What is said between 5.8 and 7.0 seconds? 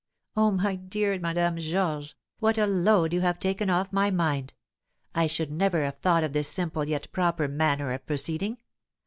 have thought of this simple